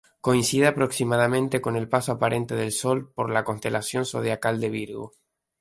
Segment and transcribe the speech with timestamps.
[0.19, 5.11] Coincide aproximadamente con el paso aparente del Sol por la constelación zodiacal de Virgo.